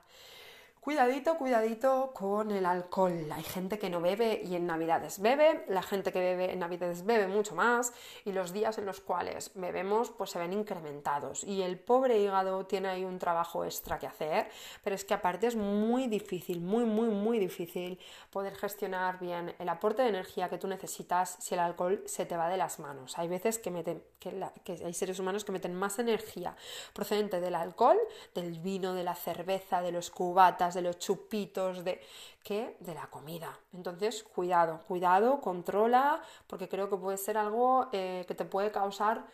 Cuidadito, 0.82 1.38
cuidadito 1.38 2.10
con 2.12 2.50
el 2.50 2.66
alcohol. 2.66 3.30
Hay 3.30 3.44
gente 3.44 3.78
que 3.78 3.88
no 3.88 4.00
bebe 4.00 4.42
y 4.44 4.56
en 4.56 4.66
Navidades 4.66 5.20
bebe, 5.20 5.64
la 5.68 5.80
gente 5.80 6.10
que 6.10 6.18
bebe 6.18 6.52
en 6.52 6.58
Navidades 6.58 7.06
bebe 7.06 7.28
mucho 7.28 7.54
más 7.54 7.92
y 8.24 8.32
los 8.32 8.52
días 8.52 8.78
en 8.78 8.86
los 8.86 8.98
cuales 8.98 9.52
bebemos 9.54 10.10
pues 10.10 10.30
se 10.30 10.40
ven 10.40 10.52
incrementados 10.52 11.44
y 11.44 11.62
el 11.62 11.78
pobre 11.78 12.18
hígado 12.18 12.66
tiene 12.66 12.88
ahí 12.88 13.04
un 13.04 13.20
trabajo 13.20 13.64
extra 13.64 14.00
que 14.00 14.08
hacer, 14.08 14.48
pero 14.82 14.96
es 14.96 15.04
que 15.04 15.14
aparte 15.14 15.46
es 15.46 15.54
muy 15.54 16.08
difícil, 16.08 16.60
muy, 16.60 16.84
muy, 16.84 17.10
muy 17.10 17.38
difícil 17.38 18.00
poder 18.32 18.56
gestionar 18.56 19.20
bien 19.20 19.54
el 19.60 19.68
aporte 19.68 20.02
de 20.02 20.08
energía 20.08 20.48
que 20.48 20.58
tú 20.58 20.66
necesitas 20.66 21.36
si 21.38 21.54
el 21.54 21.60
alcohol 21.60 22.02
se 22.06 22.26
te 22.26 22.36
va 22.36 22.48
de 22.48 22.56
las 22.56 22.80
manos. 22.80 23.16
Hay 23.18 23.28
veces 23.28 23.60
que, 23.60 23.70
meten, 23.70 24.02
que, 24.18 24.34
que 24.64 24.84
hay 24.84 24.94
seres 24.94 25.20
humanos 25.20 25.44
que 25.44 25.52
meten 25.52 25.76
más 25.76 26.00
energía 26.00 26.56
procedente 26.92 27.40
del 27.40 27.54
alcohol, 27.54 28.00
del 28.34 28.58
vino, 28.58 28.94
de 28.94 29.04
la 29.04 29.14
cerveza, 29.14 29.80
de 29.80 29.92
los 29.92 30.10
cubatas, 30.10 30.71
de 30.74 30.82
los 30.82 30.98
chupitos, 30.98 31.84
de 31.84 32.00
que 32.42 32.76
de 32.80 32.94
la 32.94 33.06
comida. 33.06 33.58
Entonces, 33.72 34.22
cuidado, 34.22 34.80
cuidado, 34.88 35.40
controla, 35.40 36.22
porque 36.46 36.68
creo 36.68 36.90
que 36.90 36.96
puede 36.96 37.18
ser 37.18 37.38
algo 37.38 37.88
eh, 37.92 38.24
que 38.26 38.34
te 38.34 38.44
puede 38.44 38.70
causar 38.70 39.24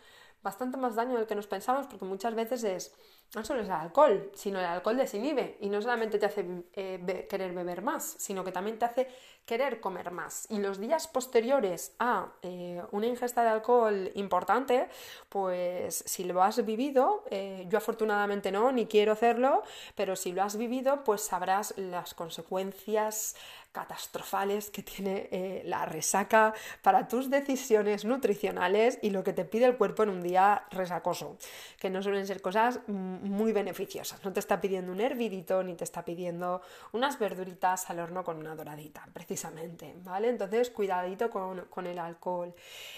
bastante 0.41 0.77
más 0.77 0.95
daño 0.95 1.15
del 1.17 1.27
que 1.27 1.35
nos 1.35 1.47
pensamos, 1.47 1.87
porque 1.87 2.05
muchas 2.05 2.35
veces 2.35 2.63
es 2.63 2.93
no 3.35 3.45
solo 3.45 3.61
es 3.61 3.67
el 3.67 3.73
alcohol, 3.73 4.31
sino 4.33 4.59
el 4.59 4.65
alcohol 4.65 4.97
desinhibe 4.97 5.57
y 5.59 5.69
no 5.69 5.81
solamente 5.81 6.17
te 6.17 6.25
hace 6.25 6.45
eh, 6.73 7.27
querer 7.29 7.53
beber 7.53 7.83
más, 7.83 8.15
sino 8.17 8.43
que 8.43 8.51
también 8.51 8.79
te 8.79 8.85
hace 8.85 9.07
querer 9.45 9.79
comer 9.79 10.11
más. 10.11 10.47
Y 10.49 10.57
los 10.57 10.79
días 10.79 11.07
posteriores 11.07 11.95
a 11.99 12.31
eh, 12.41 12.81
una 12.91 13.05
ingesta 13.05 13.43
de 13.43 13.49
alcohol 13.49 14.11
importante, 14.15 14.89
pues 15.29 16.03
si 16.07 16.23
lo 16.23 16.41
has 16.41 16.65
vivido, 16.65 17.23
eh, 17.29 17.65
yo 17.69 17.77
afortunadamente 17.77 18.51
no, 18.51 18.71
ni 18.71 18.87
quiero 18.87 19.11
hacerlo, 19.11 19.63
pero 19.95 20.15
si 20.15 20.31
lo 20.31 20.41
has 20.41 20.57
vivido, 20.57 21.03
pues 21.03 21.21
sabrás 21.21 21.75
las 21.77 22.13
consecuencias 22.15 23.35
catastrofales 23.71 24.69
que 24.71 24.83
tiene 24.83 25.29
eh, 25.31 25.61
la 25.65 25.85
resaca 25.85 26.53
para 26.81 27.07
tus 27.07 27.29
decisiones 27.29 28.03
nutricionales 28.05 28.97
y 29.01 29.11
lo 29.11 29.23
que 29.23 29.33
te 29.33 29.45
pide 29.45 29.65
el 29.65 29.77
cuerpo 29.77 30.03
en 30.03 30.09
un 30.09 30.21
día 30.21 30.65
resacoso, 30.71 31.37
que 31.79 31.89
no 31.89 32.01
suelen 32.01 32.25
ser 32.25 32.41
cosas 32.41 32.79
muy 32.87 33.51
beneficiosas. 33.51 34.23
No 34.23 34.33
te 34.33 34.39
está 34.39 34.59
pidiendo 34.59 34.91
un 34.91 35.01
hervidito 35.01 35.63
ni 35.63 35.75
te 35.75 35.83
está 35.83 36.03
pidiendo 36.03 36.61
unas 36.93 37.19
verduritas 37.19 37.89
al 37.89 37.99
horno 37.99 38.23
con 38.23 38.37
una 38.37 38.55
doradita, 38.55 39.07
precisamente, 39.13 39.95
¿vale? 40.03 40.29
Entonces, 40.29 40.69
cuidadito 40.69 41.29
con, 41.29 41.85
el 41.85 41.99
alcohol. 41.99 42.53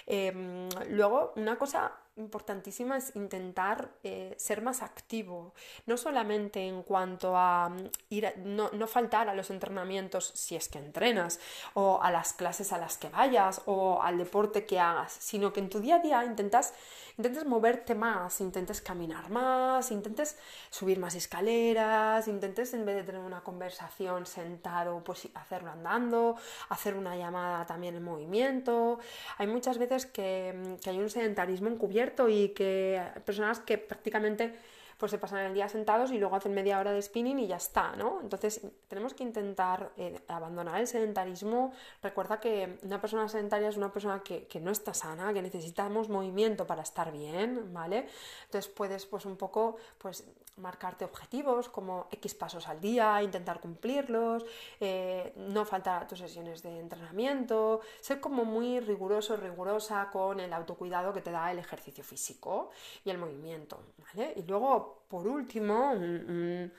Em, 0.08 0.68
luego, 0.90 1.34
una 1.36 1.58
cosa 1.58 1.92
importantísima 2.18 2.98
es 2.98 3.16
intentar 3.16 3.90
eh, 4.04 4.34
ser 4.38 4.62
más 4.62 4.82
activo, 4.82 5.54
no 5.86 5.96
solamente 5.98 6.68
en 6.68 6.84
cuanto 6.84 7.38
a 7.38 7.70
mm, 7.70 7.90
ir 8.10 8.34
no, 8.44 8.70
no, 8.72 8.88
faltar 8.88 9.30
a 9.30 9.34
los 9.34 9.50
entrenamientos 9.50 10.32
si 10.36 10.56
es 10.56 10.68
que 10.68 10.80
entrenas, 10.80 11.40
o 11.74 12.02
a 12.02 12.12
las 12.12 12.34
clases 12.34 12.74
a 12.74 12.78
las 12.78 12.98
que 12.98 13.10
vayas, 13.10 13.62
o 13.66 14.02
al 14.02 14.18
deporte 14.18 14.66
que 14.66 14.80
hagas, 14.80 15.14
sino 15.14 15.54
que 15.54 15.62
en 15.62 15.70
tu 15.70 15.80
día 15.80 15.96
a 15.96 16.00
día 16.00 16.26
intentas 16.26 16.74
intentes 17.18 17.46
moverte 17.46 17.94
más, 17.94 18.42
intentes 18.42 18.82
caminar 18.82 19.30
más, 19.30 19.92
intentes 19.92 20.38
subir 20.70 20.98
más 20.98 21.14
escaleras, 21.16 22.28
intentes 22.28 22.74
en 22.74 22.86
vez 22.86 22.96
de 22.96 23.04
tener 23.04 23.22
una 23.22 23.42
conversación 23.42 24.26
sentado, 24.26 25.04
pues 25.04 25.30
hacerlo 25.36 25.72
andando, 25.72 26.36
hacer 26.70 26.96
una 26.96 27.16
llamada 27.16 27.66
también 27.66 27.96
en 27.96 28.04
movimiento. 28.04 29.00
Hay 29.38 29.48
muchas 29.48 29.78
veces 29.78 30.06
que, 30.06 30.78
que 30.82 30.90
hay 30.90 31.00
un 31.00 31.10
sedentarismo 31.10 31.70
encubierto 31.70 32.01
y 32.30 32.50
que 32.50 33.02
personas 33.26 33.60
que 33.60 33.78
prácticamente 33.78 34.54
pues 35.02 35.10
se 35.10 35.18
pasan 35.18 35.40
el 35.40 35.56
día 35.56 35.68
sentados 35.68 36.12
y 36.12 36.20
luego 36.20 36.36
hacen 36.36 36.54
media 36.54 36.78
hora 36.78 36.92
de 36.92 37.02
spinning 37.02 37.40
y 37.40 37.48
ya 37.48 37.56
está, 37.56 37.96
¿no? 37.96 38.20
Entonces 38.22 38.62
tenemos 38.88 39.16
que 39.16 39.24
intentar 39.24 39.92
eh, 39.98 40.22
abandonar 40.28 40.80
el 40.80 40.86
sedentarismo. 40.86 41.74
Recuerda 42.04 42.40
que 42.40 42.78
una 42.84 43.02
persona 43.02 43.28
sedentaria 43.28 43.70
es 43.70 43.78
una 43.78 43.92
persona 43.92 44.22
que, 44.22 44.48
no 44.62 44.70
está 44.70 44.94
sana, 44.94 45.34
que 45.34 45.42
necesitamos 45.42 46.08
movimiento 46.08 46.68
para 46.68 46.84
estar 46.84 47.12
bien, 47.12 47.74
¿vale? 47.74 48.06
Entonces 48.46 48.72
puedes 48.72 49.08
pues 49.08 49.26
un 49.26 49.38
poco 49.38 49.78
pues 49.98 50.24
marcarte 50.58 51.04
objetivos 51.04 51.68
como 51.68 52.08
X 52.12 52.36
pasos 52.36 52.68
al 52.68 52.80
día, 52.80 53.24
intentar 53.24 53.60
cumplirlos, 53.60 54.46
eh, 54.80 55.34
no 55.36 55.66
faltar 55.66 56.08
tus 56.08 56.20
sesiones 56.20 56.62
de 56.62 56.80
entrenamiento, 56.80 57.82
ser 58.02 58.20
como 58.20 58.46
muy 58.46 58.80
riguroso, 58.80 59.36
rigurosa 59.36 60.10
con 60.12 60.40
el 60.40 60.54
autocuidado 60.54 61.12
que 61.12 61.22
te 61.22 61.32
da 61.32 61.52
el 61.52 61.58
ejercicio 61.58 62.04
físico 62.04 62.70
y 63.04 63.10
el 63.10 63.18
movimiento, 63.18 63.80
¿vale? 63.98 64.34
Y 64.36 64.44
luego, 64.44 64.91
por 65.10 65.28
último, 65.28 65.92
un 65.92 66.72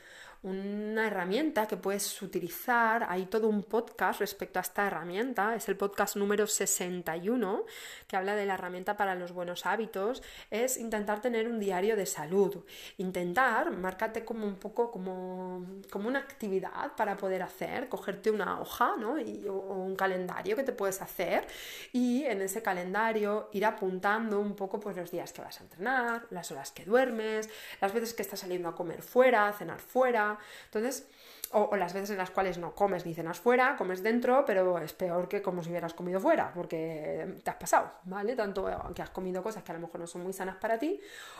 una 0.42 1.06
herramienta 1.06 1.68
que 1.68 1.76
puedes 1.76 2.20
utilizar. 2.20 3.06
Hay 3.08 3.26
todo 3.26 3.48
un 3.48 3.62
podcast 3.62 4.18
respecto 4.18 4.58
a 4.58 4.62
esta 4.62 4.86
herramienta. 4.86 5.54
Es 5.54 5.68
el 5.68 5.76
podcast 5.76 6.16
número 6.16 6.48
61 6.48 7.64
que 8.08 8.16
habla 8.16 8.34
de 8.34 8.44
la 8.44 8.54
herramienta 8.54 8.96
para 8.96 9.14
los 9.14 9.30
buenos 9.30 9.66
hábitos. 9.66 10.22
Es 10.50 10.78
intentar 10.78 11.20
tener 11.20 11.46
un 11.46 11.60
diario 11.60 11.94
de 11.94 12.06
salud. 12.06 12.64
Intentar, 12.98 13.70
márcate 13.70 14.24
como 14.24 14.44
un 14.44 14.56
poco 14.56 14.90
como, 14.90 15.64
como 15.90 16.08
una 16.08 16.18
actividad 16.18 16.96
para 16.96 17.16
poder 17.16 17.42
hacer, 17.42 17.88
cogerte 17.88 18.30
una 18.30 18.60
hoja 18.60 18.94
¿no? 18.98 19.20
y, 19.20 19.46
o 19.48 19.54
un 19.54 19.94
calendario 19.94 20.56
que 20.56 20.64
te 20.64 20.72
puedes 20.72 21.00
hacer 21.02 21.46
y 21.92 22.24
en 22.24 22.42
ese 22.42 22.62
calendario 22.62 23.48
ir 23.52 23.64
apuntando 23.64 24.40
un 24.40 24.56
poco 24.56 24.80
pues, 24.80 24.96
los 24.96 25.12
días 25.12 25.32
que 25.32 25.40
vas 25.40 25.60
a 25.60 25.62
entrenar, 25.62 26.26
las 26.30 26.50
horas 26.50 26.72
que 26.72 26.84
duermes, 26.84 27.48
las 27.80 27.92
veces 27.92 28.12
que 28.12 28.22
estás 28.22 28.40
saliendo 28.40 28.68
a 28.68 28.74
comer 28.74 29.02
fuera, 29.02 29.46
a 29.46 29.52
cenar 29.52 29.78
fuera 29.78 30.31
entonces, 30.66 31.06
o, 31.52 31.76
las 31.76 31.92
veces 31.92 32.10
en 32.10 32.18
las 32.18 32.30
cuales 32.30 32.58
no 32.58 32.74
comes 32.74 33.04
ni 33.04 33.14
cenas 33.14 33.38
fuera, 33.38 33.76
comes 33.76 34.02
dentro, 34.02 34.44
pero 34.46 34.78
es 34.78 34.92
peor 34.92 35.28
que 35.28 35.42
como 35.42 35.62
si 35.62 35.70
hubieras 35.70 35.94
comido 35.94 36.18
fuera, 36.18 36.52
porque 36.54 37.40
te 37.44 37.50
has 37.50 37.56
pasado, 37.56 37.92
¿vale? 38.04 38.34
Tanto 38.34 38.66
que 38.94 39.02
has 39.02 39.10
comido 39.10 39.42
cosas 39.42 39.62
que 39.62 39.72
a 39.72 39.74
lo 39.74 39.80
mejor 39.80 40.00
no 40.00 40.06
son 40.06 40.22
muy 40.22 40.32
sanas 40.32 40.56
para 40.56 40.78
ti, 40.78 40.98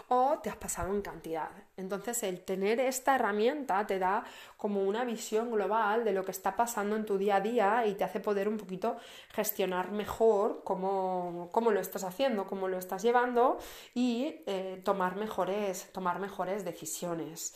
o 0.09 0.39
te 0.43 0.51
has 0.51 0.57
pasado 0.57 0.93
en 0.93 1.01
cantidad. 1.01 1.49
Entonces, 1.77 2.23
el 2.25 2.41
tener 2.45 2.79
esta 2.81 3.15
herramienta 3.15 3.87
te 3.87 3.99
da 3.99 4.25
como 4.57 4.83
una 4.83 5.05
visión 5.05 5.51
global 5.51 6.05
de 6.05 6.13
lo 6.13 6.25
que 6.25 6.31
está 6.31 6.57
pasando 6.57 6.95
en 6.97 7.07
tu 7.07 7.17
día 7.17 7.37
a 7.37 7.41
día 7.41 7.87
y 7.87 7.95
te 7.95 8.05
hace 8.05 8.21
poder 8.21 8.49
un 8.49 8.59
poquito 8.59 8.97
gestionar 9.33 9.93
mejor 9.93 10.63
cómo, 10.65 11.51
lo 11.71 11.81
estás 11.81 12.05
haciendo, 12.05 12.47
cómo 12.47 12.69
lo 12.69 12.77
estás 12.77 13.03
llevando 13.03 13.59
y 13.95 14.43
eh, 14.47 14.81
tomar, 14.85 15.17
mejores, 15.17 15.91
tomar 15.93 16.19
mejores 16.19 16.65
decisiones. 16.65 17.55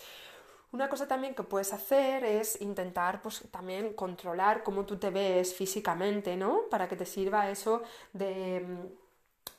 Una 0.77 0.91
cosa 0.91 1.09
también 1.09 1.35
que 1.35 1.43
puedes 1.43 1.73
hacer 1.73 2.23
es 2.23 2.61
intentar 2.61 3.23
pues 3.23 3.43
también 3.51 3.95
controlar 3.95 4.63
cómo 4.63 4.85
tú 4.85 4.99
te 4.99 5.09
ves 5.11 5.55
físicamente, 5.55 6.37
¿no? 6.37 6.69
Para 6.71 6.87
que 6.87 6.97
te 6.97 7.07
sirva 7.07 7.49
eso 7.51 7.83
de 8.13 8.63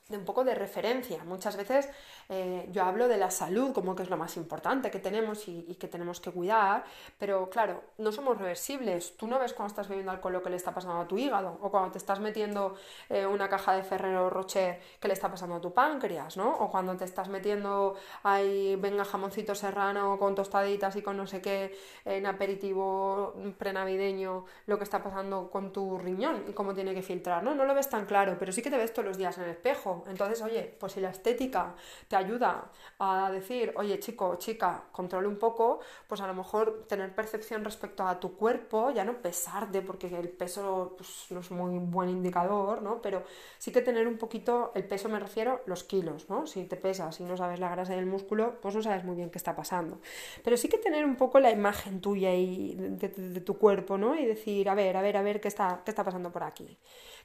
de 0.10 0.18
un 0.18 0.26
poco 0.26 0.44
de 0.44 0.56
referencia. 0.56 1.24
Muchas 1.26 1.58
veces 1.58 1.90
eh, 2.30 2.68
yo 2.72 2.84
hablo 2.84 3.08
de 3.08 3.18
la 3.18 3.32
salud 3.32 3.74
como 3.74 3.96
que 3.96 4.04
es 4.04 4.10
lo 4.10 4.18
más 4.18 4.38
importante 4.38 4.92
que 4.92 5.00
tenemos 5.00 5.48
y, 5.48 5.76
que 5.80 5.88
tenemos 5.88 6.20
que 6.20 6.32
cuidar, 6.32 6.84
pero 7.18 7.50
claro, 7.50 7.84
no 7.98 8.12
somos 8.12 8.38
reversibles. 8.38 9.16
Tú 9.18 9.28
no 9.28 9.40
ves 9.40 9.54
cuando 9.54 9.72
estás 9.72 9.88
bebiendo 9.88 10.12
alcohol 10.12 10.34
lo 10.34 10.44
que 10.44 10.50
le 10.50 10.56
está 10.56 10.74
pasando 10.74 11.00
a 11.02 11.08
tu 11.08 11.18
hígado 11.18 11.58
o 11.62 11.70
cuando 11.70 11.92
te 11.92 11.98
estás 11.98 12.20
metiendo 12.20 12.76
eh, 13.10 13.26
una 13.26 13.48
caja 13.48 13.74
de 13.74 13.84
Ferrero 13.84 14.30
Rocher 14.30 14.80
que 15.00 15.08
le 15.08 15.14
está 15.14 15.30
pasando 15.30 15.56
a 15.56 15.62
tu 15.62 15.74
páncreas, 15.74 16.38
¿no? 16.38 16.54
O 16.58 16.70
cuando 16.70 16.96
te 16.98 17.06
estás 17.06 17.30
metiendo 17.30 17.96
ahí, 18.24 18.76
venga, 18.76 19.06
jamoncito 19.06 19.56
serrano 19.56 20.18
con 20.18 20.36
tostaditas 20.36 20.96
y 20.96 21.02
con 21.02 21.18
no 21.18 21.28
sé 21.28 21.42
qué 21.42 21.78
en 22.06 22.26
aperitivo 22.26 23.34
prenavideño, 23.58 24.46
lo 24.66 24.78
que 24.78 24.84
está 24.84 25.02
pasando 25.04 25.50
con 25.50 25.72
tu 25.72 25.98
riñón 25.98 26.46
y 26.48 26.54
cómo 26.54 26.74
tiene 26.74 26.94
que 26.94 27.02
filtrar, 27.02 27.44
¿no? 27.44 27.56
No 27.56 27.66
lo 27.66 27.74
ves 27.74 27.90
tan 27.90 28.06
claro, 28.06 28.36
pero 28.40 28.52
sí 28.52 28.62
que 28.62 28.70
te 28.70 28.78
ves 28.78 28.94
todos 28.94 29.08
los 29.08 29.18
días 29.18 29.38
en 29.38 29.46
el 29.46 29.50
espejo 29.52 29.88
entonces, 30.08 30.42
oye, 30.42 30.76
pues 30.80 30.94
si 30.94 31.02
la 31.02 31.10
estética 31.10 31.76
te 32.08 32.16
ayuda 32.18 32.72
a 33.00 33.32
decir, 33.32 33.74
oye, 33.76 34.00
chico, 34.00 34.36
chica, 34.38 34.84
controle 34.92 35.28
un 35.28 35.38
poco, 35.38 35.80
pues 36.08 36.22
a 36.22 36.28
lo 36.28 36.34
mejor 36.34 36.86
tener 36.88 37.14
percepción 37.14 37.64
respecto 37.64 38.08
a 38.08 38.20
tu 38.20 38.36
cuerpo, 38.36 38.92
ya 38.92 39.04
no 39.04 39.22
pesarte, 39.22 39.82
porque 39.82 40.08
el 40.08 40.30
peso 40.30 40.96
pues, 40.98 41.28
no 41.30 41.40
es 41.40 41.52
muy 41.52 41.78
buen 41.80 42.10
indicador, 42.10 42.82
¿no? 42.82 43.02
Pero 43.02 43.24
sí 43.58 43.72
que 43.72 43.82
tener 43.82 44.08
un 44.08 44.18
poquito, 44.18 44.72
el 44.76 44.84
peso 44.86 45.10
me 45.10 45.20
refiero, 45.20 45.62
los 45.66 45.84
kilos, 45.84 46.30
¿no? 46.30 46.48
Si 46.48 46.64
te 46.66 46.76
pesas 46.76 47.20
y 47.20 47.24
no 47.24 47.38
sabes 47.38 47.60
la 47.60 47.70
grasa 47.70 47.96
del 47.96 48.06
músculo, 48.06 48.60
pues 48.62 48.76
no 48.76 48.82
sabes 48.82 49.04
muy 49.04 49.16
bien 49.16 49.30
qué 49.30 49.38
está 49.38 49.56
pasando. 49.56 50.00
Pero 50.44 50.58
sí 50.58 50.70
que 50.70 50.78
tener 50.78 51.06
un 51.06 51.16
poco 51.16 51.40
la 51.40 51.52
imagen 51.52 52.02
tuya 52.02 52.34
y 52.34 52.76
de, 52.76 53.42
tu 53.42 53.58
cuerpo, 53.58 53.98
¿no? 53.98 54.16
Y 54.16 54.26
decir, 54.26 54.70
a 54.70 54.76
ver, 54.76 54.98
a 54.98 55.02
ver, 55.02 55.18
a 55.18 55.22
ver 55.22 55.40
qué 55.42 55.48
está, 55.48 55.82
qué 55.86 55.92
está 55.92 56.04
pasando 56.04 56.32
por 56.32 56.44
aquí. 56.44 56.78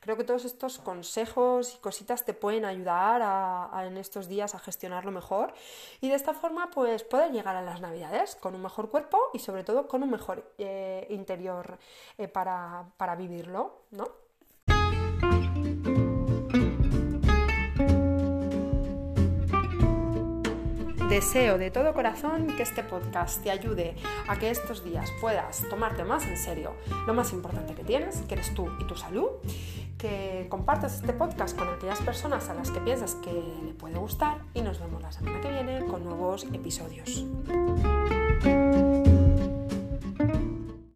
Creo 0.02 0.16
que 0.16 0.24
todos 0.24 0.44
estos 0.44 0.80
consejos 0.80 1.76
y 1.76 1.78
cositas 1.78 2.24
te 2.24 2.34
pueden 2.34 2.64
ayudar 2.64 3.22
en 3.86 3.96
estos 3.96 4.26
días 4.26 4.52
a 4.52 4.58
gestionarlo 4.58 5.12
mejor 5.12 5.54
y 6.00 6.08
de 6.08 6.16
esta 6.16 6.34
forma 6.34 6.70
pues 6.72 7.04
puedes 7.04 7.30
llegar 7.30 7.54
a 7.54 7.62
las 7.62 7.80
navidades 7.80 8.34
con 8.34 8.56
un 8.56 8.62
mejor 8.62 8.90
cuerpo 8.90 9.16
y 9.32 9.38
sobre 9.38 9.62
todo 9.62 9.86
con 9.86 10.02
un 10.02 10.10
mejor 10.10 10.54
eh, 10.58 11.06
interior 11.10 11.78
eh, 12.18 12.26
para, 12.26 12.86
para 12.96 13.14
vivirlo, 13.14 13.82
¿no? 13.92 14.08
Deseo 21.12 21.58
de 21.58 21.70
todo 21.70 21.92
corazón 21.92 22.46
que 22.56 22.62
este 22.62 22.82
podcast 22.82 23.42
te 23.42 23.50
ayude 23.50 23.94
a 24.28 24.38
que 24.38 24.48
estos 24.48 24.82
días 24.82 25.10
puedas 25.20 25.62
tomarte 25.68 26.04
más 26.04 26.24
en 26.24 26.38
serio 26.38 26.74
lo 27.06 27.12
más 27.12 27.34
importante 27.34 27.74
que 27.74 27.84
tienes, 27.84 28.22
que 28.22 28.32
eres 28.32 28.54
tú 28.54 28.66
y 28.80 28.86
tu 28.86 28.96
salud, 28.96 29.28
que 30.02 30.46
compartas 30.48 30.96
este 30.96 31.12
podcast 31.12 31.56
con 31.56 31.68
aquellas 31.68 32.00
personas 32.00 32.48
a 32.50 32.54
las 32.54 32.72
que 32.72 32.80
piensas 32.80 33.14
que 33.14 33.32
le 33.32 33.72
puede 33.72 33.96
gustar 34.00 34.38
y 34.52 34.60
nos 34.60 34.80
vemos 34.80 35.00
la 35.00 35.12
semana 35.12 35.40
que 35.40 35.48
viene 35.48 35.86
con 35.86 36.02
nuevos 36.02 36.44
episodios. 36.52 37.24